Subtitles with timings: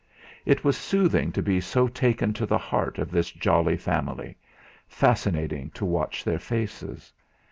[0.47, 4.35] It was soothing to be so taken to the heart of this jolly family,
[4.87, 7.13] fascinating to watch their faces.